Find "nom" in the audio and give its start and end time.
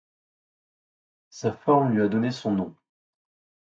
2.53-2.75